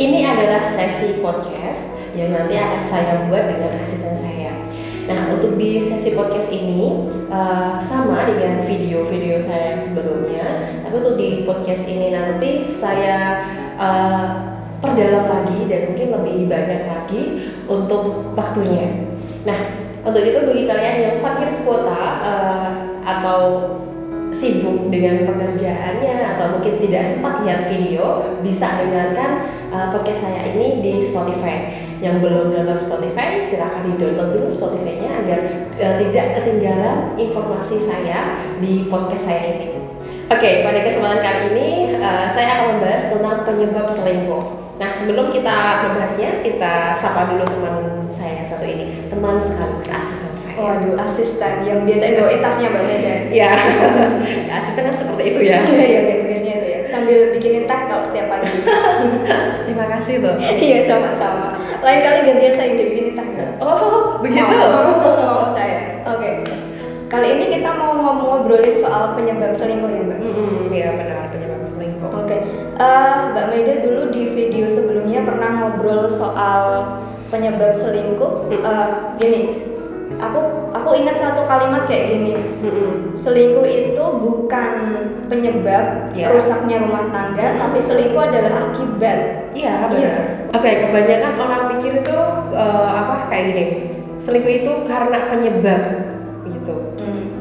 ini 0.00 0.24
adalah 0.24 0.64
sesi 0.64 1.20
podcast 1.20 2.00
yang 2.16 2.32
nanti 2.32 2.56
akan 2.56 2.80
saya 2.80 3.28
buat 3.28 3.52
dengan 3.52 3.76
asisten 3.84 4.16
saya. 4.16 4.56
Nah, 5.04 5.28
untuk 5.36 5.60
di 5.60 5.76
sesi 5.76 6.16
podcast 6.16 6.48
ini 6.48 7.04
uh, 7.28 7.76
sama 7.76 8.24
dengan 8.24 8.64
video-video 8.64 9.36
saya 9.36 9.76
yang 9.76 9.82
sebelumnya, 9.82 10.46
tapi 10.80 10.94
untuk 11.04 11.20
di 11.20 11.44
podcast 11.44 11.84
ini 11.84 12.16
nanti 12.16 12.64
saya 12.64 13.44
uh, 13.76 14.26
perdalam 14.80 15.28
lagi 15.28 15.68
dan 15.68 15.92
mungkin 15.92 16.08
lebih 16.16 16.48
banyak 16.48 16.82
lagi 16.88 17.22
untuk 17.68 18.32
waktunya. 18.32 19.04
Nah, 19.44 19.58
untuk 20.00 20.24
itu 20.24 20.48
bagi 20.48 20.64
kalian 20.64 20.96
yang 20.96 21.16
fakir 21.20 21.60
kuota 21.60 22.00
uh, 22.24 22.68
atau 23.04 23.40
sibuk 24.30 24.88
dengan 24.88 25.26
pekerjaannya 25.26 26.34
atau 26.36 26.58
mungkin 26.58 26.78
tidak 26.78 27.04
sempat 27.06 27.42
lihat 27.42 27.66
video 27.66 28.38
bisa 28.40 28.80
dengarkan 28.82 29.44
uh, 29.74 29.90
podcast 29.90 30.30
saya 30.30 30.54
ini 30.54 30.80
di 30.80 30.94
Spotify 31.02 31.70
yang 32.00 32.22
belum 32.22 32.54
download 32.54 32.80
Spotify 32.80 33.44
silahkan 33.44 33.84
di 33.84 33.98
download 33.98 34.38
dulu 34.38 34.48
Spotify-nya 34.48 35.10
agar 35.20 35.40
uh, 35.76 35.94
tidak 36.00 36.26
ketinggalan 36.40 37.18
informasi 37.18 37.76
saya 37.76 38.38
di 38.62 38.88
podcast 38.88 39.30
saya 39.30 39.44
ini 39.58 39.68
Oke, 40.30 40.46
okay, 40.46 40.54
pada 40.62 40.86
kesempatan 40.86 41.26
kali 41.26 41.42
ini 41.50 41.68
uh, 41.98 42.30
saya 42.30 42.62
akan 42.62 42.78
membahas 42.78 43.10
tentang 43.10 43.42
penyebab 43.42 43.90
selingkuh. 43.90 44.59
Nah, 44.80 44.88
sebelum 44.88 45.28
kita 45.28 45.84
membahasnya, 45.84 46.40
kita 46.40 46.96
sapa 46.96 47.28
dulu 47.28 47.44
teman 47.44 48.08
saya 48.08 48.40
yang 48.40 48.48
satu 48.48 48.64
ini, 48.64 49.12
teman 49.12 49.36
sekaligus 49.36 49.92
asisten 49.92 50.32
saya. 50.40 50.56
Waduh, 50.56 50.96
asisten 50.96 51.68
yang 51.68 51.84
biasa 51.84 52.16
bawain 52.16 52.40
tasnya 52.40 52.72
Mbak 52.72 52.84
Medan. 52.88 53.20
Iya, 53.28 53.52
asisten 54.56 54.88
kan 54.88 54.96
seperti 54.96 55.36
itu 55.36 55.40
ya. 55.52 55.68
Iya, 55.68 55.84
iya, 55.84 56.00
kayak 56.08 56.18
tugasnya 56.24 56.52
itu 56.56 56.66
ya. 56.72 56.80
Sambil 56.88 57.18
bikinin 57.36 57.68
teh 57.68 57.80
kalau 57.92 58.00
setiap 58.08 58.32
pagi. 58.32 58.48
Terima 59.68 59.84
kasih 59.84 60.24
loh. 60.24 60.40
Iya, 60.40 60.80
sama-sama. 60.80 61.60
Lain 61.84 62.00
kali 62.00 62.18
gantian 62.24 62.54
saya 62.56 62.72
yang 62.72 62.80
bikinin 62.80 63.12
teh. 63.12 63.28
Oh, 63.60 64.16
begitu. 64.24 64.48
Oh, 64.48 65.52
saya. 65.52 66.00
Oke. 66.08 66.24
Okay. 66.24 66.32
Kali 67.10 67.26
ini 67.36 67.44
kita 67.52 67.74
mau 67.74 67.90
ngobrolin 68.00 68.72
soal 68.72 69.18
penyebab 69.18 69.50
selingkuh 69.50 69.90
ya 69.90 70.02
Mbak? 70.06 70.18
Iya 70.70 70.88
mm 70.88 70.94
benar 70.94 71.26
penyebab 71.26 71.26
selingkuh. 71.26 71.29
Ngobrol 75.70 76.10
soal 76.10 76.98
penyebab 77.30 77.78
selingkuh. 77.78 78.50
Mm 78.50 78.58
-hmm. 78.58 78.66
uh, 78.66 78.88
gini, 79.14 79.42
aku 80.18 80.70
aku 80.74 80.90
ingat 80.98 81.14
satu 81.14 81.46
kalimat 81.46 81.86
kayak 81.86 82.18
gini, 82.18 82.34
mm 82.34 82.70
-hmm. 82.70 82.90
selingkuh 83.14 83.62
itu 83.62 84.04
bukan 84.18 84.72
penyebab 85.30 86.10
yeah. 86.10 86.34
rusaknya 86.34 86.82
rumah 86.82 87.06
tangga, 87.14 87.46
mm 87.46 87.52
-hmm. 87.54 87.62
tapi 87.62 87.78
selingkuh 87.78 88.22
adalah 88.26 88.52
akibat. 88.74 89.18
Iya 89.54 89.74
benar. 89.86 89.98
Iya. 89.98 90.14
Oke, 90.50 90.66
okay, 90.66 90.74
kebanyakan 90.82 91.34
orang 91.38 91.62
pikir 91.74 92.02
itu 92.02 92.18
uh, 92.54 92.90
apa 92.90 93.30
kayak 93.30 93.44
gini, 93.54 93.64
selingkuh 94.18 94.54
itu 94.66 94.72
karena 94.82 95.30
penyebab 95.30 96.10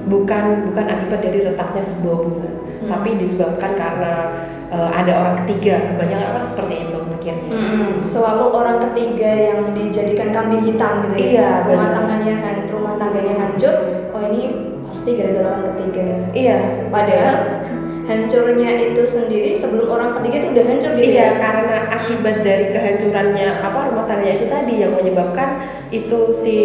bukan 0.09 0.73
bukan 0.73 0.85
akibat 0.89 1.21
dari 1.21 1.39
retaknya 1.45 1.83
sebuah 1.85 2.15
hubungan 2.25 2.53
hmm. 2.57 2.89
tapi 2.89 3.09
disebabkan 3.21 3.71
karena 3.77 4.33
uh, 4.73 4.89
ada 4.89 5.13
orang 5.21 5.35
ketiga 5.45 5.85
kebanyakan 5.93 6.27
orang 6.35 6.47
seperti 6.49 6.89
itu 6.89 6.99
mikirnya 7.19 7.51
hmm. 7.51 7.99
selalu 7.99 8.45
orang 8.55 8.79
ketiga 8.89 9.27
yang 9.27 9.59
dijadikan 9.75 10.31
kambing 10.31 10.63
hitam 10.63 11.03
gitu 11.03 11.15
ya 11.19 11.27
iya, 11.27 11.51
rumah 11.67 11.91
tangganya 11.91 12.33
rumah 12.71 12.95
tangganya 12.95 13.35
hancur 13.35 13.75
oh 14.15 14.21
ini 14.31 14.41
pasti 14.87 15.19
gara-gara 15.19 15.47
orang 15.59 15.67
ketiga 15.75 16.07
iya 16.31 16.57
padahal 16.87 17.35
hancurnya 18.09 18.69
itu 18.89 19.03
sendiri 19.05 19.51
sebelum 19.53 19.85
orang 19.91 20.15
ketiga 20.17 20.41
itu 20.41 20.47
udah 20.55 20.65
hancur 20.65 20.91
gitu 20.95 21.11
iya 21.13 21.27
ya? 21.27 21.29
karena 21.37 21.77
akibat 21.93 22.35
dari 22.41 22.65
kehancurannya 22.71 23.49
apa 23.61 23.79
rumah 23.91 24.05
tangganya 24.07 24.33
itu 24.39 24.47
tadi 24.47 24.73
yang 24.81 24.95
menyebabkan 24.95 25.61
itu 25.91 26.31
si 26.33 26.57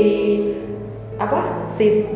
apa 1.18 1.66
si 1.66 2.06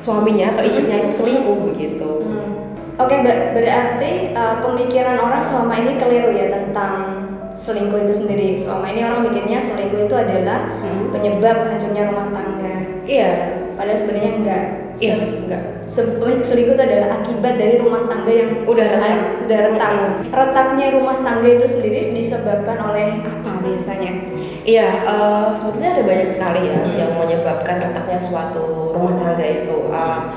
suaminya 0.00 0.56
atau 0.56 0.64
istrinya 0.64 0.96
itu 0.96 1.12
selingkuh 1.12 1.60
begitu. 1.68 2.24
Hmm. 2.24 2.72
Oke, 2.96 3.20
okay, 3.20 3.52
berarti 3.52 4.32
uh, 4.32 4.64
pemikiran 4.64 5.20
orang 5.20 5.44
selama 5.44 5.76
ini 5.76 6.00
keliru 6.00 6.32
ya 6.32 6.48
tentang 6.48 7.19
selingkuh 7.60 8.08
itu 8.08 8.14
sendiri. 8.24 8.56
Selama 8.56 8.88
ini 8.88 9.04
orang 9.04 9.20
mikirnya 9.28 9.60
selingkuh 9.60 10.08
itu 10.08 10.16
adalah 10.16 10.80
hmm. 10.80 11.12
penyebab 11.12 11.68
hancurnya 11.68 12.08
rumah 12.08 12.32
tangga. 12.32 12.76
Iya. 13.04 13.32
Padahal 13.76 13.96
sebenarnya 13.96 14.32
enggak. 14.40 14.64
Iya, 15.00 15.14
enggak. 15.16 15.62
selingkuh 15.90 16.28
itu 16.44 16.72
adalah 16.76 17.20
akibat 17.20 17.54
dari 17.58 17.80
rumah 17.80 18.08
tangga 18.08 18.32
yang 18.32 18.50
udah 18.64 18.86
retak. 18.88 19.18
Udah 19.44 19.58
retak. 19.68 19.92
Hmm. 19.92 20.12
Retaknya 20.32 20.86
rumah 20.96 21.16
tangga 21.20 21.48
itu 21.48 21.66
sendiri 21.68 22.16
disebabkan 22.16 22.80
oleh 22.80 23.20
apa 23.28 23.50
biasanya? 23.60 24.12
Iya, 24.60 24.88
uh, 25.08 25.50
sebetulnya 25.56 25.98
ada 25.98 26.04
banyak 26.04 26.28
sekali 26.28 26.68
ya 26.68 26.78
hmm. 26.80 26.96
yang 26.96 27.12
menyebabkan 27.16 27.80
retaknya 27.80 28.20
suatu 28.20 28.92
rumah 28.96 29.16
tangga 29.20 29.44
itu. 29.44 29.88
Uh, 29.88 30.30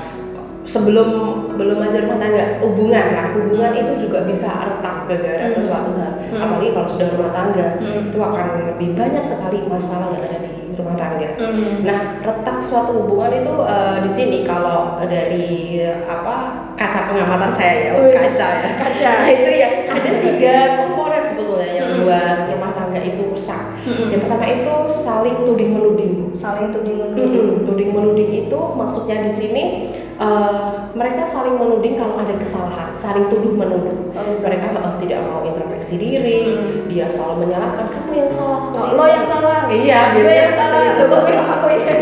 sebelum 0.64 1.08
belum 1.60 1.78
aja 1.84 2.08
rumah 2.08 2.18
tangga, 2.18 2.58
hubungan 2.64 3.06
lah, 3.12 3.36
hubungan 3.36 3.72
itu 3.76 4.08
juga 4.08 4.24
bisa 4.24 4.48
retak 4.48 5.04
gara-gara 5.06 5.44
hmm. 5.44 5.52
sesuatu 5.52 5.92
hal. 6.00 6.16
Hmm. 6.16 6.40
Apalagi 6.40 6.72
kalau 6.72 6.88
sudah 6.88 7.08
rumah 7.12 7.30
tangga, 7.30 7.78
hmm. 7.78 8.08
itu 8.08 8.18
akan 8.18 8.46
lebih 8.74 8.96
banyak 8.96 9.22
sekali 9.22 9.60
masalah 9.68 10.16
yang 10.16 10.24
ada 10.24 10.38
di 10.40 10.74
rumah 10.74 10.96
tangga. 10.96 11.28
Hmm. 11.36 11.84
Nah, 11.84 12.00
retak 12.24 12.58
suatu 12.64 12.96
hubungan 13.04 13.30
itu 13.36 13.52
uh, 13.60 14.00
di 14.00 14.10
sini 14.10 14.38
kalau 14.42 14.96
dari 15.04 15.84
apa 16.08 16.66
kaca 16.74 17.12
pengamatan 17.12 17.52
saya 17.52 17.74
ya, 17.76 17.90
Uish, 18.00 18.16
kaca 18.16 18.48
ya. 18.48 18.70
Kaca. 18.80 19.10
Nah, 19.20 19.28
itu 19.30 19.50
ya 19.52 19.68
ada 19.86 20.10
tiga 20.24 20.56
komponen 20.80 21.22
sebetulnya 21.28 21.68
yang 21.76 21.88
hmm. 21.92 22.00
buat 22.08 22.36
rumah 22.56 22.72
tangga 22.72 23.00
itu 23.04 23.20
rusak. 23.28 23.62
Hmm. 23.84 24.08
Yang 24.08 24.20
pertama 24.24 24.44
itu 24.48 24.74
saling 24.88 25.36
tuding 25.44 25.76
menuding. 25.76 26.32
Saling 26.32 26.72
tuding 26.72 26.96
menuding. 26.96 27.30
Hmm, 27.36 27.54
tuding 27.68 27.90
menuding 27.92 28.30
itu 28.32 28.58
maksudnya 28.74 29.20
di 29.20 29.30
sini 29.30 29.64
uh, 30.18 30.90
mereka 30.94 31.22
saling 31.26 31.58
menuding 31.58 31.98
kalau 31.98 32.18
ada 32.20 32.34
kesalahan, 32.38 32.90
saling 32.94 33.26
tuduh 33.26 33.54
menuduh. 33.54 34.10
Oh, 34.14 34.38
mereka 34.38 34.74
uh, 34.74 34.94
tidak 34.98 35.24
mau 35.26 35.42
introspeksi 35.42 35.98
diri, 35.98 36.38
hmm. 36.54 36.86
dia 36.90 37.06
selalu 37.10 37.48
menyalahkan 37.48 37.86
kamu 37.90 38.12
yang 38.26 38.30
salah 38.30 38.60
seperti 38.62 38.90
oh, 38.94 38.98
lo 38.98 39.04
yang 39.06 39.26
salah. 39.26 39.58
Iya, 39.70 40.00
biasanya 40.14 40.38
yang 40.38 40.54
salah. 40.54 40.80
itu. 40.86 41.04
aku 41.38 41.66
ya. 41.70 41.94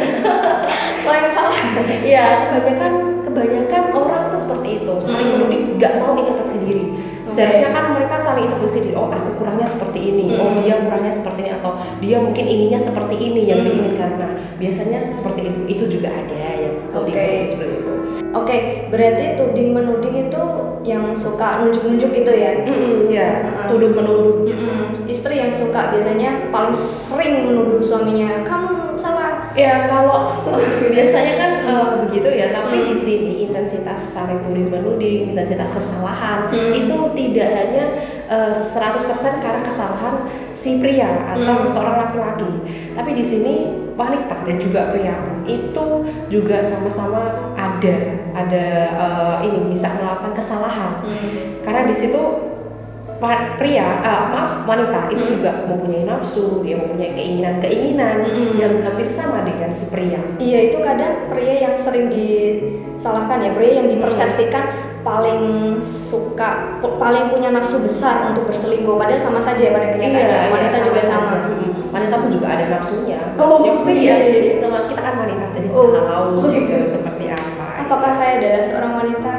lo 1.06 1.12
yang 1.12 1.30
salah. 1.32 1.56
Iya, 2.02 2.26
kebanyakan 2.52 2.92
kebanyakan 3.24 3.82
orang 3.96 4.22
tuh 4.28 4.40
seperti 4.40 4.68
itu, 4.84 4.94
saling 5.00 5.28
hmm. 5.28 5.34
menuding, 5.40 5.62
nggak 5.80 5.92
mau 6.00 6.12
introspeksi 6.18 6.58
diri 6.68 6.86
seharusnya 7.32 7.72
kan 7.72 7.96
mereka 7.96 8.20
saling 8.20 8.44
introspeksi 8.44 8.84
diri 8.84 8.94
oh 8.98 9.08
aku 9.08 9.40
kurangnya 9.40 9.64
seperti 9.64 10.12
ini 10.12 10.36
oh, 10.36 10.52
hmm. 10.52 10.58
oh 10.58 10.60
dia 10.60 10.74
kurangnya 10.84 11.12
seperti 11.14 11.48
ini 11.48 11.50
atau 11.56 11.72
dia 12.02 12.16
mungkin 12.20 12.44
inginnya 12.44 12.80
seperti 12.82 13.16
ini 13.16 13.48
yang 13.48 13.64
hmm. 13.64 13.68
diinginkan 13.72 14.10
nah 14.20 14.32
biasanya 14.60 15.08
seperti 15.08 15.40
itu 15.48 15.60
itu 15.64 15.84
juga 15.98 16.12
ada 16.12 16.44
yang 16.60 16.76
okay. 16.76 17.48
seperti 17.48 17.74
itu 17.80 17.91
oke 18.32 18.44
okay, 18.44 18.88
berarti 18.92 19.38
tuding 19.38 19.72
menuding 19.72 20.28
itu 20.28 20.44
yang 20.82 21.14
suka 21.14 21.62
nunjuk-nunjuk 21.62 22.10
itu 22.10 22.32
ya 22.34 22.52
mm 22.66 22.74
-mm, 22.74 22.96
ya 23.06 23.28
uh, 23.54 23.70
tuduh 23.70 23.94
menuduh 23.94 24.42
gitu. 24.44 24.66
mm, 24.66 25.06
istri 25.06 25.38
yang 25.38 25.52
suka 25.52 25.94
biasanya 25.94 26.50
paling 26.50 26.74
sering 26.74 27.46
menuduh 27.46 27.78
suaminya 27.78 28.42
kamu 28.42 28.98
salah 28.98 29.46
ya 29.54 29.86
kalau 29.86 30.28
biasanya 30.92 31.34
kan 31.38 31.52
uh, 31.70 31.90
begitu 32.02 32.28
ya 32.34 32.50
tapi 32.50 32.82
mm. 32.82 32.86
di 32.90 32.96
sini 32.98 33.42
intensitas 33.52 34.00
saling 34.00 34.40
tuding 34.42 34.72
menuding, 34.72 35.30
intensitas 35.30 35.76
kesalahan 35.76 36.50
hmm. 36.50 36.72
itu 36.72 36.96
tidak 37.14 37.48
hanya 37.52 37.84
uh, 38.26 38.50
eh, 38.50 38.54
100% 38.56 39.44
karena 39.44 39.60
kesalahan 39.62 40.26
si 40.56 40.80
pria 40.80 41.30
atau 41.36 41.62
hmm. 41.62 41.68
seorang 41.68 41.96
laki-laki, 42.08 42.52
tapi 42.96 43.14
di 43.14 43.22
sini 43.22 43.54
wanita 43.92 44.42
dan 44.42 44.56
juga 44.56 44.90
pria 44.90 45.14
pun 45.20 45.44
itu 45.44 45.86
juga 46.32 46.58
sama-sama 46.64 47.51
ada 47.82 47.94
ada 48.32 48.66
uh, 48.94 49.36
ini 49.42 49.66
bisa 49.66 49.90
melakukan 49.98 50.32
kesalahan 50.38 51.02
hmm. 51.02 51.66
karena 51.66 51.82
di 51.90 51.94
situ 51.98 52.22
pria 53.54 54.02
uh, 54.02 54.34
maaf 54.34 54.66
wanita 54.66 55.06
itu 55.14 55.22
hmm. 55.22 55.32
juga 55.38 55.50
mempunyai 55.70 56.02
nafsu 56.02 56.66
dia 56.66 56.74
mempunyai 56.74 57.14
keinginan-keinginan 57.14 58.26
hmm. 58.26 58.58
yang 58.58 58.74
hampir 58.82 59.06
sama 59.06 59.46
dengan 59.46 59.70
si 59.70 59.94
pria 59.94 60.18
iya 60.42 60.70
itu 60.70 60.82
kadang 60.82 61.30
pria 61.30 61.70
yang 61.70 61.74
sering 61.78 62.10
disalahkan 62.10 63.46
ya 63.46 63.50
pria 63.54 63.72
yang 63.78 63.88
dipersepsikan 63.94 64.64
hmm. 64.66 65.06
paling 65.06 65.42
suka 65.78 66.82
paling 66.82 67.30
punya 67.30 67.54
nafsu 67.54 67.78
besar 67.78 68.34
untuk 68.34 68.50
berselingkuh 68.50 68.98
padahal 68.98 69.22
sama 69.22 69.38
saja 69.38 69.70
ya 69.70 69.72
pada 69.74 69.94
kenyataannya 69.94 70.38
iya, 70.42 70.50
wanita 70.50 70.76
iya, 70.82 70.86
juga 70.90 71.00
sama, 71.02 71.26
sama. 71.26 71.46
Hmm. 71.46 71.70
wanita 71.94 72.14
pun 72.18 72.30
juga 72.30 72.46
ada 72.58 72.64
nafsunya 72.74 73.18
oh 73.38 73.86
iya, 73.86 74.14
iya. 74.18 74.54
sama 74.58 74.90
kita 74.90 74.98
kan 74.98 75.14
wanita 75.22 75.46
jadi 75.54 75.68
oh. 75.70 75.94
tahu 75.94 76.50
gitu 76.50 76.74
seperti 76.90 77.24
apa 77.30 77.51
apakah 77.92 78.08
saya 78.10 78.40
adalah 78.40 78.64
seorang 78.64 78.92
wanita 78.96 79.30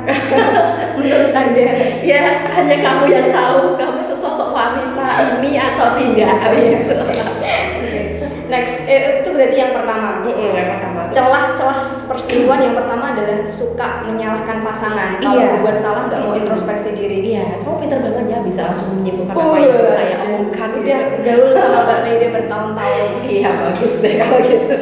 menurut 1.02 1.34
anda 1.34 1.66
ya 2.06 2.22
hanya 2.48 2.76
kamu 2.80 3.04
yang 3.10 3.28
tahu 3.32 3.74
kamu 3.74 3.98
sesosok 4.00 4.54
wanita 4.54 5.08
ini 5.36 5.58
atau 5.58 5.98
tidak 5.98 6.38
gitu 6.54 6.98
next 8.46 8.86
eh, 8.86 9.26
itu 9.26 9.30
berarti 9.34 9.58
yang 9.58 9.74
pertama 9.74 10.22
Mm-mm, 10.22 10.54
yang 10.54 10.70
pertama 10.70 11.00
celah-celah 11.10 11.78
perselingkuhan 12.06 12.62
yang 12.62 12.76
pertama 12.76 13.06
adalah 13.12 13.42
suka 13.44 14.06
menyalahkan 14.06 14.62
pasangan 14.62 15.10
kalau 15.18 15.34
Iya. 15.36 15.50
berbuat 15.58 15.74
salah 15.76 16.02
nggak 16.06 16.22
mau 16.22 16.34
introspeksi 16.34 16.94
diri 16.94 17.18
Iya, 17.24 17.58
kamu 17.60 17.76
pintar 17.80 18.00
banget 18.02 18.26
ya 18.30 18.40
bisa 18.42 18.62
langsung 18.68 18.94
menyimpulkan 18.96 19.34
Oh, 19.34 19.54
apa 19.54 19.58
yang 19.58 19.74
iya. 19.74 19.90
saya 19.90 20.16
omongkan 20.24 20.70
udah 20.76 21.02
gitu. 21.02 21.22
gaul 21.24 21.50
sama 21.52 21.80
Mbak 21.82 22.00
Maida 22.04 22.28
bertahun-tahun 22.32 23.10
Iya 23.26 23.50
bagus 23.60 23.94
deh 24.00 24.14
kalau 24.22 24.40
gitu. 24.40 24.76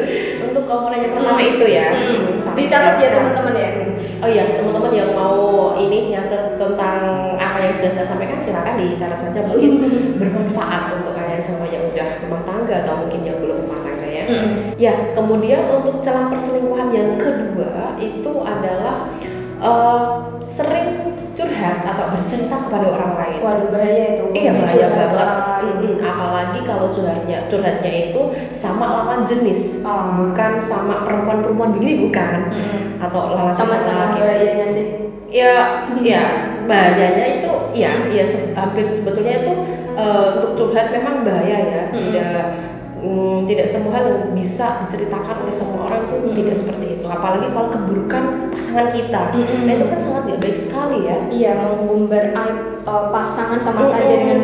Untuk 0.43 0.63
orang 0.67 0.99
yang 0.99 1.11
pertama 1.13 1.39
Hmm. 1.39 1.51
itu 1.51 1.65
ya. 1.69 1.87
Hmm. 1.91 2.20
Saling 2.51 2.67
Dicatat 2.67 2.83
ya 2.83 3.07
mengingatkan. 3.07 3.15
teman-teman 3.17 3.53
ya. 3.55 3.69
Oh 4.21 4.29
iya 4.29 4.43
teman-teman 4.53 4.91
yang 4.93 5.11
mau 5.17 5.37
ini 5.79 6.13
nyatet 6.13 6.43
tentang 6.61 6.99
apa 7.41 7.57
yang 7.57 7.73
sudah 7.73 7.91
saya 7.91 8.05
sampaikan 8.05 8.37
silakan 8.37 8.77
dicatat 8.77 9.17
saja 9.17 9.39
mungkin 9.47 9.71
bermanfaat 10.21 11.01
untuk 11.01 11.13
kalian 11.17 11.41
semua 11.41 11.65
yang 11.71 11.83
udah 11.89 12.07
rumah 12.21 12.41
tangga 12.45 12.85
atau 12.85 13.01
mungkin 13.01 13.21
yang 13.25 13.37
belum 13.41 13.65
rumah 13.65 13.79
tangga 13.81 14.07
ya. 14.07 14.23
Hmm. 14.29 14.53
Ya 14.77 14.93
kemudian 15.17 15.65
untuk 15.73 16.03
celah 16.05 16.29
perselingkuhan 16.29 16.93
yang 16.93 17.09
kedua 17.17 17.97
itu 17.97 18.33
adalah 18.45 19.09
eh, 19.57 20.01
sering 20.45 21.10
curhat 21.41 21.81
atau 21.81 22.13
bercerita 22.13 22.55
kepada 22.61 22.87
orang 22.87 23.13
lain. 23.17 23.39
Waduh 23.41 23.67
bahaya 23.73 24.05
itu. 24.13 24.23
Iya 24.31 24.51
bahaya 24.53 24.87
banget. 24.93 25.29
Mm-mm. 25.61 25.93
Apalagi 25.97 26.59
kalau 26.61 26.87
curhatnya 26.87 27.49
curhatnya 27.49 27.91
itu 28.09 28.21
sama 28.53 28.85
lawan 28.85 29.25
jenis, 29.25 29.81
Oh. 29.81 30.13
bukan 30.13 30.61
sama 30.61 31.01
perempuan-perempuan 31.01 31.73
begini 31.73 32.05
bukan, 32.05 32.53
Mm-mm. 32.53 33.01
atau 33.01 33.33
laki 33.33 33.57
Sama-sama 33.57 34.13
laki. 34.13 34.19
bahayanya 34.21 34.67
sih. 34.69 34.85
Ya, 35.31 35.87
ya 36.03 36.23
bahayanya 36.67 37.39
itu 37.39 37.51
ya, 37.71 37.91
ya 38.11 38.23
se- 38.23 38.51
hampir 38.51 38.83
sebetulnya 38.83 39.41
itu 39.41 39.53
eh, 39.95 40.27
untuk 40.37 40.51
curhat 40.53 40.91
memang 40.91 41.23
bahaya 41.23 41.57
ya, 41.57 41.83
Mm-mm. 41.89 42.11
tidak 42.11 42.37
mm, 43.01 43.37
tidak 43.45 43.67
semua 43.67 43.91
hal 43.97 44.05
yang 44.07 44.21
bisa 44.31 44.85
diceritakan 44.85 45.35
oleh 45.41 45.53
semua 45.53 45.89
orang 45.89 46.01
itu 46.05 46.15
Mm-mm. 46.15 46.35
tidak 46.37 46.55
seperti 46.55 46.85
itu. 46.95 47.05
Apalagi 47.05 47.47
kalau 47.51 47.69
keburukan 47.69 48.23
pasangan 48.53 48.87
kita, 48.89 49.23
Mm-mm. 49.33 49.65
nah 49.65 49.73
itu 49.73 49.85
kan 49.85 49.99
sangat 49.99 50.21
gak 50.29 50.39
baik 50.39 50.57
sekali 50.57 50.99
ya. 51.09 51.17
Iya, 51.27 51.53
mengumbar 51.81 52.25
aib 52.31 52.57
uh, 52.85 53.09
pasangan 53.09 53.59
sama 53.59 53.81
Mm-mm. 53.81 53.93
saja 53.93 54.13
dengan 54.15 54.37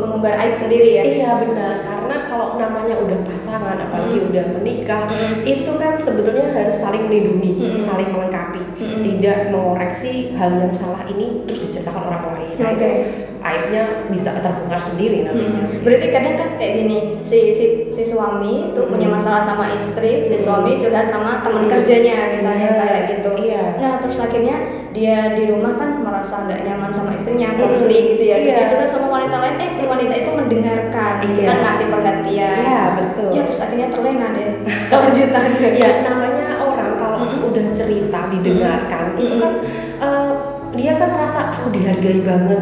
mengumbar, 0.00 0.34
aib 0.40 0.54
sendiri 0.54 0.98
ya. 0.98 1.02
Iya 1.02 1.30
benar, 1.42 1.82
karena 1.82 2.16
kalau 2.24 2.56
namanya 2.56 2.96
udah 2.98 3.18
pasangan, 3.26 3.76
apalagi 3.76 4.16
Hmm. 4.16 4.30
udah 4.30 4.44
menikah, 4.58 5.04
Hmm. 5.10 5.42
itu 5.42 5.70
kan 5.74 5.94
sebetulnya 5.94 6.54
harus 6.54 6.74
saling 6.74 7.06
melindungi, 7.06 7.74
Hmm. 7.74 7.78
saling 7.78 8.10
melengkapi, 8.10 8.62
Hmm. 8.78 9.02
tidak 9.02 9.50
mengoreksi 9.50 10.34
hal 10.34 10.50
yang 10.54 10.74
salah 10.74 11.02
ini 11.06 11.42
terus 11.46 11.66
diceritakan 11.66 12.02
orang 12.10 12.24
lain. 12.34 12.54
Nah, 12.58 12.70
Oke. 12.70 12.78
itu 12.78 12.90
aibnya 13.44 13.84
bisa 14.08 14.32
terbongkar 14.34 14.80
sendiri 14.80 15.20
nantinya. 15.20 15.62
Hmm. 15.62 15.84
Berarti 15.84 16.06
kadang 16.08 16.34
kan 16.34 16.48
kayak 16.56 16.72
gini, 16.80 16.98
si 17.20 17.52
si, 17.52 17.64
si 17.88 18.02
suami 18.02 18.72
itu 18.72 18.80
Hmm. 18.80 18.88
punya 18.88 19.04
masalah 19.06 19.38
sama 19.38 19.68
istri, 19.70 20.24
si 20.24 20.34
Hmm. 20.34 20.42
suami 20.42 20.70
curhat 20.74 21.04
sama 21.04 21.44
teman 21.44 21.68
Hmm. 21.68 21.70
kerjanya 21.70 22.32
misalnya 22.32 22.68
Iya, 22.70 22.80
kayak 22.80 23.02
gitu. 23.10 23.30
iya. 23.38 23.64
Nah 23.76 23.92
terus 23.98 24.16
akhirnya 24.18 24.56
dia 24.90 25.34
di 25.34 25.44
rumah 25.44 25.74
kan 25.74 26.00
merasa 26.00 26.46
nggak 26.46 26.64
nyaman 26.64 26.88
sama 26.88 27.12
istrinya, 27.12 27.52
Hmm. 27.52 27.60
konflik 27.62 28.16
gitu 28.16 28.24
ya. 28.24 28.36
Terus 28.38 28.48
Iya. 28.48 28.56
Dia 28.56 28.70
curhat 28.70 28.88
sama 28.88 29.06
wanita 29.12 29.36
lain, 29.36 29.56
eh 29.58 29.68
si 29.68 29.82
wanita 29.84 30.14
itu 30.16 30.30
mendengarkan, 30.32 31.12
gitu 31.20 31.38
Iya. 31.38 31.48
kan 31.50 31.58
ngasih 31.62 31.86
perhatian. 31.92 32.56
Iya 32.56 32.82
betul. 32.96 33.28
Ya 33.30 33.40
terus 33.44 33.60
akhirnya 33.60 33.88
terlena 33.92 34.26
deh 34.32 34.48
kelanjutannya. 34.90 35.68
Ya 35.74 35.90
namanya 36.00 36.32
orang 36.58 36.90
kalau 36.94 37.18
Mm-mm. 37.20 37.48
udah 37.52 37.66
cerita 37.70 38.20
didengarkan 38.30 39.04
itu 39.14 39.34
Mm-mm. 39.34 39.42
kan 39.42 39.52
eh, 40.00 40.32
dia 40.74 40.92
kan 40.94 41.08
merasa 41.08 41.50
aku 41.50 41.70
dihargai 41.70 42.20
banget, 42.20 42.60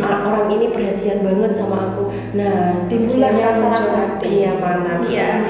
a- 0.00 0.22
orang 0.24 0.48
ini 0.48 0.70
perhatian 0.70 1.20
banget 1.20 1.50
sama 1.50 1.88
aku. 1.88 2.06
Nah 2.32 2.86
timbullah 2.86 3.30
Akhirnya 3.30 3.50
rasa-rasa 3.50 4.00
kenyamanan, 4.18 5.06
ya 5.06 5.42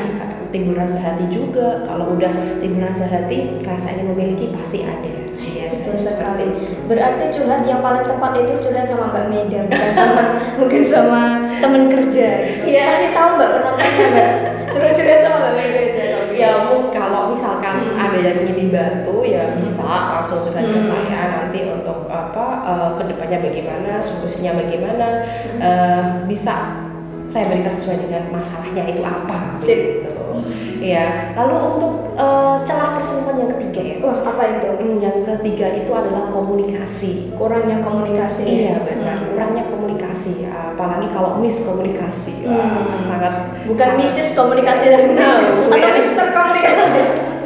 timbul 0.48 0.74
rasa 0.74 0.98
hati 1.02 1.28
juga. 1.28 1.80
Kalau 1.82 2.12
udah 2.12 2.30
timbul 2.58 2.82
rasa 2.82 3.06
hati, 3.06 3.62
rasa 3.62 3.92
ingin 3.92 4.10
memiliki 4.10 4.50
pasti 4.50 4.82
ada. 4.82 5.08
Iya, 5.40 5.70
Betul 5.70 5.96
sekali. 5.96 6.48
Berarti 6.84 7.30
curhat 7.30 7.62
yang 7.62 7.80
paling 7.80 8.02
tepat 8.02 8.32
itu 8.36 8.52
curhat 8.60 8.84
sama 8.84 9.08
Mbak 9.08 9.24
Meda, 9.28 9.58
bukan 9.64 9.90
sama 9.90 10.24
bukan 10.60 10.82
sama 10.84 11.22
temen 11.58 11.86
kerja. 11.86 12.28
Gitu. 12.60 12.66
Iya. 12.68 12.82
Kasih 12.90 13.10
tahu 13.12 13.30
Mbak 13.36 13.50
penontonnya 13.54 14.06
Mbak. 14.10 14.30
Suruh 14.72 14.90
curhat 14.90 15.20
sama 15.20 15.36
Mbak 15.40 15.54
Meda 15.54 15.80
aja. 15.80 15.86
gitu. 15.86 16.02
Ya 16.34 16.50
mungkin 16.66 16.88
Hmm. 16.89 16.89
Ada 18.20 18.28
yang 18.30 18.40
ingin 18.44 18.56
dibantu 18.62 19.16
ya 19.22 19.56
bisa 19.56 19.82
langsung 20.12 20.44
curhat 20.44 20.66
ke 20.66 20.76
Hmm. 20.76 20.88
saya 20.88 21.20
nanti 21.34 21.60
untuk 21.66 22.04
apa 22.06 22.46
eh, 22.62 22.90
ke 22.94 23.02
depannya 23.06 23.38
bagaimana 23.40 23.92
solusinya 23.98 24.52
bagaimana 24.54 25.24
Hmm. 25.24 25.58
eh, 25.58 26.04
bisa 26.24 26.54
saya 27.24 27.46
berikan 27.46 27.70
sesuai 27.70 27.98
dengan 28.00 28.28
masalahnya 28.28 28.84
itu 28.86 29.00
apa 29.00 29.56
Sip. 29.58 29.78
gitu. 29.98 30.12
Ya 30.80 31.32
lalu 31.34 31.54
untuk 31.70 31.92
eh, 32.14 32.56
celah 32.62 32.92
perselingkuhan 32.92 33.36
yang 33.38 33.50
ketiga 33.54 33.80
ya. 33.82 33.96
Wah 34.00 34.18
apa 34.22 34.42
itu? 34.50 34.68
Hmm, 34.74 34.96
yang 34.96 35.16
ketiga 35.22 35.66
itu 35.74 35.90
adalah 35.90 36.28
komunikasi. 36.28 37.32
Kurangnya 37.32 37.80
komunikasi. 37.80 38.42
Iya 38.44 38.80
benar, 38.82 39.16
Hmm. 39.18 39.28
kurangnya 39.30 39.64
komunikasi, 39.66 40.44
apalagi 40.44 41.08
kalau 41.08 41.36
miskomunikasi, 41.36 42.44
Wah, 42.44 42.76
Hmm. 42.76 42.96
sangat 42.98 43.34
Bukan 43.64 43.76
sangat- 43.88 44.00
Mrs 44.02 44.28
komunikasi 44.34 44.84
dan 44.86 45.02
No, 45.16 45.28
atau 45.68 45.76
ya. 45.76 45.88
Mister 45.94 46.26
komunikasi. 46.28 47.00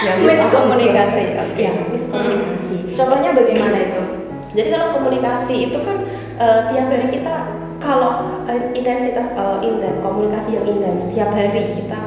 Ya, 0.00 0.16
Miskomunikasi. 0.16 1.22
Ya, 1.60 1.72
miskomunikasi. 1.92 2.96
Contohnya 2.96 3.36
bagaimana 3.36 3.76
itu? 3.84 4.02
Jadi 4.56 4.68
kalau 4.72 4.96
komunikasi 4.96 5.70
itu 5.70 5.78
kan 5.84 6.02
eh, 6.40 6.60
tiap 6.72 6.86
hari 6.88 7.06
kita 7.06 7.34
kalau 7.78 8.42
eh, 8.48 8.72
intensitas 8.74 9.30
eh, 9.36 9.58
inten 9.62 10.00
komunikasi 10.02 10.58
yang 10.58 10.66
intens 10.66 11.12
tiap 11.14 11.30
hari 11.30 11.70
kita 11.70 12.00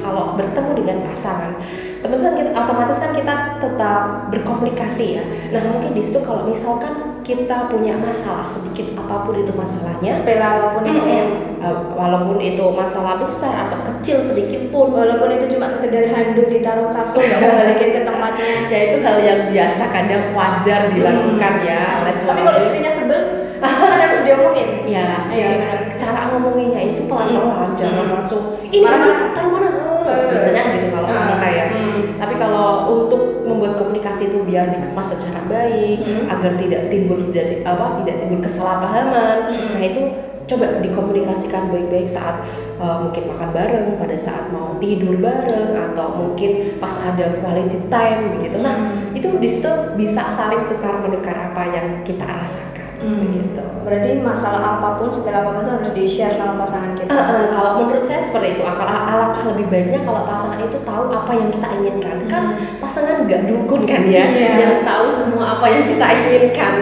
kalau 0.00 0.34
bertemu 0.34 0.72
dengan 0.82 0.98
pasangan 1.06 1.54
teman-teman 2.02 2.34
kita 2.34 2.50
otomatis 2.58 2.98
kan 2.98 3.14
kita 3.14 3.34
tetap 3.62 4.02
berkomunikasi 4.34 5.22
ya. 5.22 5.24
Nah 5.54 5.62
mungkin 5.70 5.94
di 5.94 6.02
situ 6.02 6.18
kalau 6.26 6.42
misalkan 6.42 7.11
kita 7.22 7.66
punya 7.66 7.94
masalah 7.94 8.44
sedikit 8.44 8.92
apa 8.94 9.22
pun 9.22 9.34
itu 9.34 9.50
masalahnya, 9.50 10.10
Sepele 10.10 10.38
apa 10.38 10.74
pun 10.74 10.82
itu 10.84 11.02
ya. 11.02 11.24
eh, 11.58 11.76
walaupun 11.88 12.36
itu 12.36 12.64
masalah 12.68 13.16
besar 13.16 13.66
atau 13.66 13.78
kecil 13.84 14.18
sedikit 14.18 14.66
pun, 14.68 14.90
Walaupun 14.90 15.30
itu 15.32 15.46
cuma 15.48 15.64
sekedar 15.64 16.02
handuk 16.04 16.46
ditaruh 16.46 16.90
kasur 16.90 17.22
nggak 17.22 17.40
mau 17.40 17.54
balikin 17.56 17.90
ke 17.92 18.00
tempatnya. 18.02 18.52
ya 18.72 18.78
itu 18.88 18.98
hal 19.00 19.16
yang 19.18 19.40
biasa 19.48 19.82
kadang 19.88 20.24
wajar 20.32 20.80
dilakukan 20.88 21.54
ya 21.62 21.80
oleh 22.02 22.10
Tapi 22.10 22.18
suami. 22.18 22.40
kalau 22.40 22.58
istrinya 22.58 22.90
sebel, 22.90 23.20
kan 23.58 23.72
harus 23.96 24.20
diomongin. 24.22 24.68
ya, 24.84 25.06
Ayo, 25.26 25.38
ya 25.38 25.46
gimana? 25.54 25.74
cara 25.94 26.20
ngomonginnya 26.28 26.80
itu 26.88 27.06
pelan-pelan, 27.06 27.70
jangan 27.72 28.04
Hmm. 28.04 28.12
langsung 28.12 28.42
ini 28.64 28.82
taruh 29.30 29.50
mana? 29.52 29.68
Oh, 30.02 30.02
biasanya 30.02 30.74
gitu 30.74 30.90
kalau 30.90 31.06
wanita 31.06 31.46
ya. 31.46 31.64
Hmm. 31.70 32.18
Tapi 32.18 32.34
kalau 32.34 32.68
untuk 32.90 33.41
membuat 33.62 33.78
komunikasi 33.78 34.34
itu 34.34 34.42
biar 34.42 34.74
dikemas 34.74 35.14
secara 35.14 35.38
baik, 35.46 36.02
Hmm. 36.02 36.26
agar 36.26 36.58
tidak 36.58 36.90
timbul 36.90 37.30
jadi 37.30 37.62
apa, 37.62 38.02
tidak 38.02 38.26
timbul 38.26 38.42
kesalahpahaman. 38.42 39.54
Hmm. 39.54 39.78
Nah 39.78 39.82
itu 39.86 40.02
coba 40.50 40.82
dikomunikasikan 40.82 41.70
baik-baik 41.70 42.10
saat 42.10 42.42
uh, 42.82 43.06
mungkin 43.06 43.30
makan 43.30 43.54
bareng, 43.54 43.88
pada 44.02 44.18
saat 44.18 44.50
mau 44.50 44.74
tidur 44.82 45.14
bareng, 45.22 45.78
atau 45.78 46.10
mungkin 46.18 46.74
pas 46.82 46.98
ada 47.06 47.38
quality 47.38 47.86
time 47.86 48.34
begitu. 48.34 48.58
Nah 48.58 48.74
Hmm. 48.82 49.14
itu 49.14 49.30
di 49.38 49.46
situ 49.46 49.70
bisa 49.94 50.26
saling 50.34 50.66
tukar 50.66 50.98
menukar 50.98 51.54
apa 51.54 51.62
yang 51.70 52.02
kita 52.02 52.26
rasakan 52.26 52.81
Hmm. 53.02 53.18
begitu. 53.18 53.62
Berarti 53.82 54.22
masalah 54.22 54.78
apa 54.78 54.94
pun, 54.94 55.10
sepele 55.10 55.34
apa 55.34 55.50
pun 55.50 55.66
itu 55.66 55.72
harus 55.74 55.90
di 55.90 56.04
share 56.06 56.38
sama 56.38 56.54
pasangan 56.54 56.94
kita. 56.94 57.10
Eh, 57.10 57.18
eh, 57.18 57.46
kalau 57.50 57.82
menurut 57.82 58.00
saya 58.00 58.22
seperti 58.22 58.54
itu 58.54 58.62
akal 58.62 58.86
alangkah 58.86 59.42
lebih 59.50 59.66
baiknya 59.66 60.06
kalau 60.06 60.22
pasangan 60.22 60.62
itu 60.62 60.78
tahu 60.80 61.10
apa 61.10 61.32
yang 61.34 61.50
kita 61.50 61.66
inginkan 61.76 62.16
kan 62.30 62.44
pasangan 62.78 63.26
nggak 63.26 63.50
dukun 63.50 63.82
kan 63.82 64.06
ya 64.06 64.22
Iya. 64.22 64.50
yang 64.54 64.74
tahu 64.86 65.10
semua 65.10 65.58
apa 65.58 65.66
yang 65.66 65.82
kita 65.82 66.06
inginkan. 66.14 66.74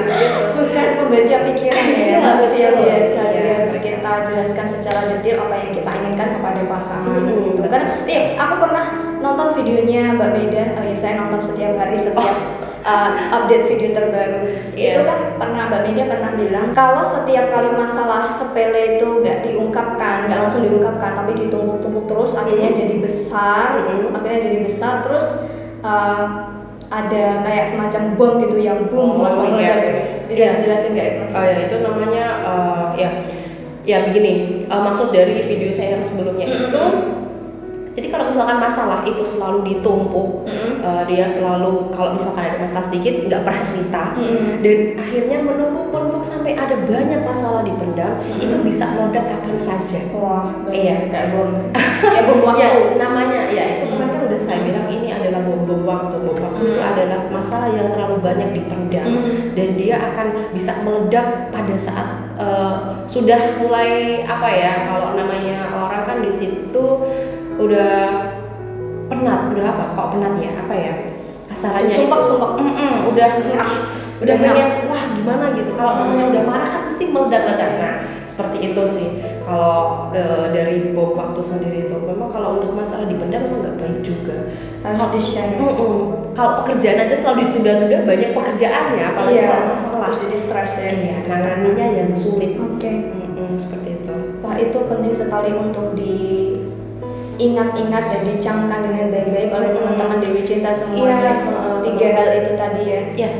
Bukan 0.53 0.89
pembaca 1.01 1.37
pikiran 1.49 1.87
ya, 1.89 2.05
Iya, 2.05 2.19
manusia 2.21 2.69
biasa. 2.77 3.21
Jadi 3.33 3.41
Iya, 3.41 3.55
harus 3.65 3.75
mereka. 3.75 3.87
kita 3.97 4.11
jelaskan 4.29 4.67
secara 4.69 5.01
detail 5.09 5.37
apa 5.49 5.55
yang 5.57 5.71
kita 5.73 5.91
inginkan 5.97 6.29
kepada 6.37 6.63
pasangan. 6.69 7.17
Hmm, 7.17 7.57
gitu. 7.57 7.65
Kan, 7.65 7.83
iya, 8.07 8.23
aku 8.37 8.55
pernah 8.61 8.85
nonton 9.19 9.49
videonya 9.57 10.03
Mbak 10.15 10.31
Meda. 10.37 10.65
Oh 10.77 10.85
ya, 10.85 10.93
saya 10.95 11.17
nonton 11.17 11.41
setiap 11.41 11.73
hari 11.81 11.97
setiap 11.97 12.60
uh, 12.83 13.11
update 13.33 13.65
video 13.67 13.91
terbaru. 13.93 14.49
Iya. 14.75 14.91
Itu 14.97 15.01
kan 15.05 15.19
pernah 15.37 15.63
Mbak 15.69 15.83
Meda 15.87 16.05
pernah 16.09 16.31
bilang 16.35 16.67
kalau 16.71 17.05
setiap 17.05 17.51
kali 17.51 17.71
masalah 17.75 18.27
sepele 18.27 18.97
itu 18.97 19.07
nggak 19.21 19.45
diungkapkan, 19.45 20.29
nggak 20.29 20.39
langsung 20.45 20.65
diungkapkan, 20.65 21.13
tapi 21.15 21.33
ditumpuk-tumpuk 21.37 22.05
terus, 22.07 22.37
akhirnya 22.37 22.71
Hmm. 22.73 22.79
jadi 22.79 22.95
besar, 22.99 23.67
Hmm. 23.81 24.13
akhirnya 24.13 24.41
jadi 24.41 24.59
besar, 24.65 25.05
terus 25.05 25.49
uh, 25.81 26.53
ada 26.91 27.25
kayak 27.47 27.71
semacam 27.71 28.03
bom 28.19 28.33
gitu 28.43 28.59
yang 28.59 28.91
boom 28.91 29.23
Oh, 29.23 29.23
langsung 29.23 29.47
iya. 29.55 29.79
meledak 29.79 29.79
gitu. 29.87 30.01
Bisa 30.27 30.41
Iya. 30.43 30.51
dijelasin 30.59 30.91
nggak 30.99 31.07
itu? 31.07 31.23
Oh 31.31 31.45
ya 31.47 31.55
itu 31.63 31.77
namanya 31.87 32.25
eh, 32.43 32.87
ya 32.99 33.11
ya 33.87 33.97
begini 34.11 34.33
eh, 34.67 34.81
maksud 34.83 35.15
dari 35.15 35.39
video 35.39 35.71
saya 35.71 35.95
yang 35.95 36.03
sebelumnya 36.03 36.51
Mm-mm. 36.51 36.67
itu 36.67 36.83
Jadi 38.01 38.09
kalau 38.09 38.33
misalkan 38.33 38.57
masalah 38.57 39.05
itu 39.05 39.21
selalu 39.21 39.61
ditumpuk, 39.61 40.49
Mm-mm. 40.49 40.81
uh, 40.81 41.05
dia 41.05 41.29
selalu 41.29 41.93
kalau 41.93 42.17
misalkan 42.17 42.49
ada 42.49 42.57
masalah 42.57 42.81
sedikit 42.81 43.29
nggak 43.29 43.45
pernah 43.45 43.61
cerita, 43.61 44.03
Mm-mm. 44.17 44.65
dan 44.65 44.79
akhirnya 44.97 45.39
menumpuk-menumpuk 45.45 46.25
sampai 46.25 46.57
ada 46.57 46.81
banyak 46.81 47.21
masalah 47.21 47.61
dipendam, 47.61 48.17
Mm-mm. 48.17 48.41
itu 48.41 48.57
bisa 48.65 48.89
meledak 48.97 49.29
kapan 49.29 49.53
saja. 49.61 50.01
Wah, 50.17 50.49
Iya. 50.73 51.13
kayak 51.13 51.29
bom. 51.37 51.51
ya 52.01 52.21
bom 52.25 52.41
waktu. 52.41 52.57
Ya, 52.65 52.69
namanya 52.97 53.53
ya 53.53 53.65
itu 53.77 53.85
kemarin 53.85 54.09
Hmm. 54.09 54.17
kan 54.17 54.23
udah 54.33 54.41
saya 54.41 54.59
bilang 54.65 54.89
ini 54.89 55.13
adalah 55.13 55.45
bom 55.45 55.61
bom 55.69 55.85
waktu. 55.85 56.17
Bom 56.25 56.33
waktu 56.33 56.63
itu 56.73 56.81
Hmm. 56.81 56.93
adalah 56.97 57.21
masalah 57.29 57.69
yang 57.69 57.93
terlalu 57.93 58.17
banyak 58.25 58.49
dipendam 58.57 59.05
Hmm. 59.05 59.53
dan 59.53 59.69
dia 59.77 60.01
akan 60.01 60.57
bisa 60.57 60.73
meledak 60.81 61.53
pada 61.53 61.77
saat 61.77 62.09
uh, 62.41 63.05
sudah 63.05 63.61
mulai 63.61 64.25
apa 64.25 64.49
ya 64.49 64.89
kalau 64.89 65.13
namanya 65.13 65.69
orang 65.69 66.01
kan 66.01 66.19
di 66.25 66.33
situ 66.33 66.85
udah 67.61 67.93
penat, 69.07 69.41
udah 69.51 69.65
apa? 69.69 69.85
Kok 69.93 70.09
penat 70.15 70.35
ya? 70.37 70.51
Apa 70.57 70.75
ya? 70.75 70.93
Kasarannya 71.47 71.91
Sumpek, 71.91 72.15
itu- 72.17 72.27
sumpek. 72.29 72.51
Mm-mm, 72.57 72.93
udah 73.11 73.29
Ngap. 73.45 73.69
udah 74.21 74.35
pengen 74.37 74.69
wah 74.87 75.05
gimana 75.11 75.45
gitu 75.51 75.73
kalau 75.73 75.93
Hmm. 75.97 76.01
namanya 76.07 76.25
udah 76.31 76.43
marah 76.45 76.69
kan 76.69 76.83
pasti 76.87 77.09
meledak-ledak 77.09 77.71
nah 77.75 77.95
seperti 78.23 78.59
itu 78.63 78.83
sih 78.85 79.09
kalau 79.43 80.07
eh, 80.13 80.47
dari 80.51 80.93
bom 80.93 81.17
waktu 81.17 81.41
sendiri 81.41 81.79
itu 81.83 81.97
memang 81.99 82.29
kalau 82.29 82.55
untuk 82.55 82.71
masalah 82.71 83.05
dipendam 83.05 83.41
memang 83.41 83.65
nggak 83.65 83.77
baik 83.77 83.99
juga 84.01 84.45
Harus 84.81 84.95
Kalau- 84.95 85.13
di-share. 85.13 85.57
Mm-mm. 85.57 85.97
kalau 86.31 86.53
pekerjaan 86.61 87.01
aja 87.03 87.17
selalu 87.17 87.49
ditunda-tunda 87.49 87.99
banyak 88.05 88.31
pekerjaannya 88.31 89.03
apalagi 89.07 89.35
Iya. 89.35 89.49
kalau 89.49 89.65
masalah 89.67 90.07
Terus 90.07 90.21
jadi 90.23 90.37
stres 90.39 90.73
ya. 90.79 90.91
iya 90.93 91.17
nanganinya 91.27 91.87
yang 91.99 92.11
sulit 92.15 92.55
Oke. 92.57 92.93
Mm-mm, 93.11 93.57
seperti 93.57 93.99
itu 93.99 94.15
Wah 94.39 94.55
itu 94.55 94.79
penting 94.85 95.13
sekali 95.13 95.51
untuk 95.51 95.97
diingat-ingat 97.41 98.05
dan 98.07 98.23
dicamkan 98.27 98.81
dengan 98.85 99.09
baik-baik 99.09 99.49
oleh 99.51 99.69
Hmm. 99.71 99.77
teman-teman 99.81 100.19
Dewi 100.21 100.45
Cinta 100.45 100.69
semuanya. 100.69 101.17
Iya, 101.17 101.33
heeh, 101.41 101.77
Tiga 101.81 102.07
hal 102.13 102.29
itu 102.37 102.53
tadi 102.55 102.83
ya. 102.85 103.01
ya 103.17 103.31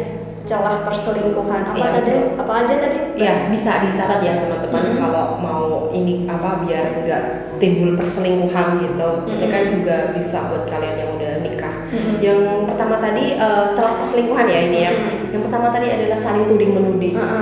Celah 0.41 0.83
perselingkuhan. 0.83 1.63
Apa 1.63 1.77
Iya, 1.77 1.89
tadi? 1.95 2.11
betul. 2.11 2.25
Apa 2.41 2.53
aja 2.59 2.75
tadi? 2.81 2.99
ya 3.21 3.53
bisa 3.53 3.85
dicatat 3.85 4.19
ya 4.19 4.41
teman-teman 4.41 4.81
Mm-mm. 4.83 4.99
kalau 4.99 5.37
mau 5.37 5.65
ini 5.93 6.25
apa 6.25 6.65
biar 6.65 7.05
nggak 7.05 7.23
timbul 7.61 7.93
perselingkuhan 7.93 8.81
gitu 8.81 9.09
itu 9.29 9.37
Mm-mm. 9.37 9.53
kan 9.53 9.63
juga 9.69 9.97
bisa 10.11 10.49
buat 10.49 10.65
kalian 10.65 10.97
yang 10.97 11.11
udah 11.13 11.33
nikah 11.45 11.85
Mm-mm. 11.87 12.17
yang 12.19 12.41
pertama 12.65 12.97
tadi 12.97 13.37
eh, 13.37 13.65
celah 13.71 14.01
perselingkuhan 14.01 14.49
ya 14.49 14.61
ini 14.65 14.79
ya 14.81 14.91
Mm-mm. 14.91 15.37
yang 15.37 15.43
pertama 15.45 15.69
tadi 15.69 15.93
adalah 15.93 16.17
saling 16.17 16.49
tuding 16.49 16.73
menuding 16.73 17.13
Heeh, 17.13 17.40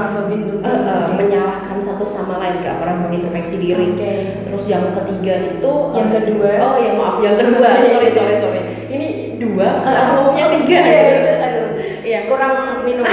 sama 2.08 2.40
lain 2.40 2.58
gak 2.58 2.80
pernah 2.80 2.96
mengintrospeksi 2.98 3.60
diri 3.60 3.92
Oke. 3.92 4.12
terus 4.42 4.64
yang 4.66 4.82
ketiga 4.90 5.34
itu 5.54 5.72
Yang 5.92 6.08
kedua? 6.16 6.50
oh 6.58 6.74
ya 6.80 6.92
maaf 6.96 7.16
yang 7.20 7.36
kedua 7.36 7.68
sorry 7.84 8.08
sorry 8.08 8.34
sorry 8.34 8.60
ini 8.88 9.36
dua 9.36 9.84
aku 9.84 10.10
ngomongnya 10.18 10.46
tiga 10.50 10.80
Iya, 10.80 11.04
itu, 11.14 11.32
aduh. 11.38 11.68
Iya. 12.02 12.18
Kurang 12.24 12.54
minum. 12.82 13.04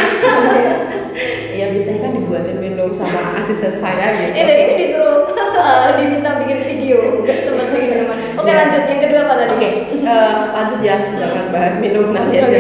ya 1.56 1.72
biasanya 1.72 2.00
kan 2.02 2.12
dibuatin 2.12 2.58
minum 2.60 2.92
sama 2.92 3.40
asisten 3.40 3.72
saya 3.72 4.12
gitu 4.18 4.36
dari 4.36 4.54
ini 4.62 4.74
disuruh 4.78 5.32
eh, 5.36 5.90
diminta 5.96 6.36
bikin 6.36 6.60
video, 6.62 6.98
nggak 7.20 7.40
sempet 7.40 7.68
bikin 7.72 7.90
minuman. 7.94 8.18
Oke 8.36 8.48
Iya. 8.48 8.56
lanjut 8.60 8.84
yang 8.86 9.02
kedua 9.02 9.20
apa 9.24 9.34
tadi? 9.38 9.52
Oke, 9.56 9.70
eh, 9.98 10.34
lanjut 10.52 10.80
ya, 10.80 10.96
jangan 11.14 11.46
bahas 11.50 11.76
minum 11.80 12.12
nanti 12.12 12.36
aja. 12.38 12.60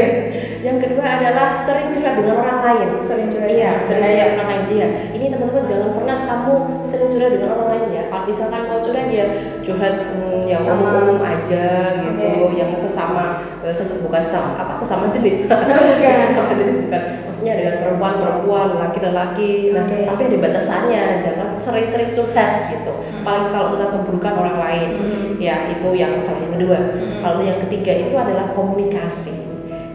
Yang 0.66 0.78
kedua 0.82 1.06
adalah 1.06 1.54
sering 1.54 1.94
curhat 1.94 2.18
dengan 2.18 2.42
orang 2.42 2.58
lain. 2.66 2.98
Sering 2.98 3.30
curhat 3.30 3.54
Iya, 3.54 3.78
sering 3.78 4.02
curhat 4.02 4.18
dengan 4.18 4.34
orang 4.42 4.50
lain. 4.50 4.64
Iya, 4.74 4.88
ini 5.14 5.26
teman-teman 5.30 5.62
jangan 5.62 5.90
pernah 5.94 6.18
kamu 6.26 6.56
sering 6.82 7.10
curhat 7.14 7.32
dengan 7.38 7.50
orang 7.54 7.70
lain 7.70 7.86
ya. 7.94 8.04
Kalau 8.10 8.26
misalkan 8.26 8.62
mau 8.66 8.80
curhat 8.82 9.08
ya 9.14 9.26
curhat 9.62 9.96
hmm, 10.10 10.50
yang 10.50 10.58
Sama- 10.58 10.82
umum-umum 10.90 11.22
aja 11.22 11.66
gitu, 12.02 12.30
Oke. 12.50 12.58
yang 12.58 12.74
sesama 12.74 13.46
eh, 13.62 13.70
ses 13.70 14.02
bukan 14.02 14.22
sesama 14.26 14.58
apa 14.58 14.74
sesama 14.74 15.06
jenis. 15.14 15.46
Bukan. 15.46 15.70
sesama 16.34 16.52
jenis 16.58 16.78
bukan. 16.90 17.02
Maksudnya 17.30 17.54
dengan 17.62 17.76
perempuan-perempuan, 17.86 18.70
laki-laki. 18.82 19.70
Nah, 19.70 19.86
Oke. 19.86 20.02
tapi 20.10 20.22
ada 20.34 20.38
batasannya. 20.50 21.04
Jangan 21.22 21.48
sering-sering 21.62 22.10
curhat 22.10 22.66
gitu. 22.74 22.94
Apalagi 23.22 23.54
kalau 23.54 23.78
tentang 23.78 24.02
keburukan 24.02 24.34
orang 24.34 24.58
lain. 24.58 24.90
Hmm. 24.98 25.38
Ya, 25.38 25.70
itu 25.70 25.94
yang 25.94 26.26
cara 26.26 26.42
yang 26.42 26.58
kedua. 26.58 26.78
Hmm. 26.82 27.22
Kalau 27.22 27.42
yang 27.46 27.62
ketiga 27.62 27.94
itu 28.10 28.18
adalah 28.18 28.50
komunikasi. 28.58 29.45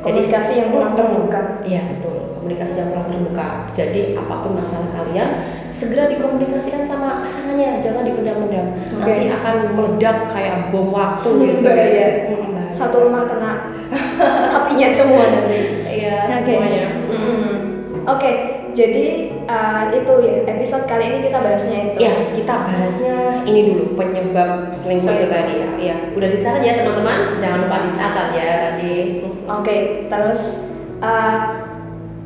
Komunikasi 0.01 0.53
yang 0.65 0.69
kurang 0.73 0.97
terbuka. 0.97 1.61
Iya 1.61 1.85
betul, 1.93 2.33
komunikasi 2.37 2.75
yang 2.81 2.89
kurang 2.93 3.07
terbuka. 3.09 3.69
Jadi 3.77 4.17
apa 4.17 4.35
pun 4.41 4.57
masalah 4.57 4.89
kalian 4.97 5.29
segera 5.71 6.09
dikomunikasikan 6.09 6.89
sama 6.89 7.21
pasangannya, 7.21 7.79
jangan 7.85 8.03
dipendam-pendam. 8.03 8.73
Oke. 8.97 9.05
Nanti 9.05 9.27
akan 9.29 9.55
meledak 9.77 10.19
kayak 10.33 10.73
bom 10.73 10.89
waktu 10.91 11.29
Hmm, 11.29 11.43
gitu. 11.45 11.61
Mm, 11.61 11.65
bahaya. 11.69 12.09
Satu 12.71 12.97
rumah 13.07 13.29
kena 13.29 13.53
apinya 14.57 14.89
semua 14.89 15.25
nanti. 15.29 15.61
Iya 15.85 16.31
semuanya. 16.33 16.87
Mm-mm. 17.11 17.55
Oke, 18.09 18.31
jadi 18.71 19.07
uh, 19.45 19.91
itu 19.91 20.13
ya 20.23 20.35
episode 20.47 20.85
kali 20.85 21.05
ini 21.07 21.19
kita 21.23 21.39
bahasnya 21.39 21.79
itu. 21.91 21.99
Ya, 22.01 22.13
kita 22.31 22.55
bahasnya 22.63 23.17
ini 23.45 23.61
dulu 23.69 23.95
penyebab 23.95 24.71
selingkuh 24.71 25.11
itu 25.13 25.27
tadi 25.27 25.55
ya. 25.59 25.69
Iya, 25.81 25.97
udah 26.15 26.29
dicatat 26.29 26.63
ya 26.63 26.73
teman-teman. 26.81 27.39
Jangan 27.39 27.59
lupa 27.65 27.77
dicatat 27.85 28.29
ya 28.33 28.49
tadi. 28.71 28.97
Oke, 29.45 29.77
terus 30.07 30.71
uh, 30.99 31.37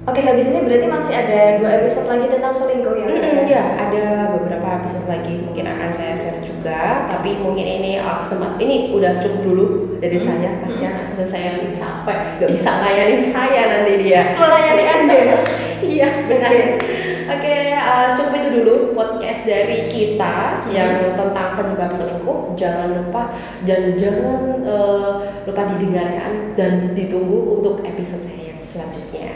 oke 0.05 0.21
habis 0.21 0.53
ini 0.53 0.61
berarti 0.63 0.87
masih 0.87 1.15
ada 1.17 1.41
dua 1.57 1.71
episode 1.81 2.07
lagi 2.07 2.27
tentang 2.29 2.53
selingkuh 2.53 2.95
ya? 2.95 3.07
Mm-mm, 3.09 3.43
ya, 3.49 3.65
ada 3.81 4.05
beberapa 4.37 4.85
episode 4.85 5.09
lagi 5.09 5.41
mungkin 5.41 5.65
akan 5.65 5.89
saya 5.89 6.13
share 6.13 6.45
juga, 6.45 7.09
tapi 7.09 7.41
mungkin 7.41 7.65
ini 7.65 7.97
uh, 7.97 8.21
kesempatan 8.21 8.61
ini 8.61 8.93
udah 8.93 9.17
cukup 9.19 9.41
dulu 9.41 9.67
dari 9.99 10.21
Hmm. 10.21 10.27
saya. 10.29 10.51
Kasihan 10.61 11.01
asisten 11.01 11.25
saya 11.25 11.47
yang 11.57 11.73
capek, 11.73 12.43
gak 12.43 12.51
bisa 12.53 12.71
layanin 12.85 13.23
saya 13.25 13.63
nanti 13.73 13.93
dia. 14.05 14.37
Melayani 14.37 14.85
anda. 14.85 15.19
Iya, 15.95 16.09
benar. 16.27 16.51
Oke. 16.51 17.15
Oke, 17.25 17.57
uh, 17.73 18.13
cukup 18.13 18.33
itu 18.37 18.49
dulu 18.61 18.75
podcast 18.93 19.49
dari 19.49 19.89
kita 19.89 20.61
yang 20.69 21.17
tentang 21.17 21.57
penyebab 21.57 21.89
selingkuh. 21.89 22.53
Jangan 22.53 23.01
lupa 23.01 23.33
dan 23.65 23.97
jangan 23.97 24.61
uh, 24.67 25.25
lupa 25.49 25.63
didengarkan 25.73 26.53
dan 26.53 26.93
ditunggu 26.93 27.61
untuk 27.61 27.81
episode 27.81 28.21
saya 28.21 28.53
yang 28.53 28.61
selanjutnya. 28.61 29.33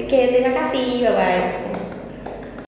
Oke, 0.00 0.18
terima 0.32 0.52
kasih. 0.56 1.12
Bye 1.12 1.12
bye. 1.12 1.75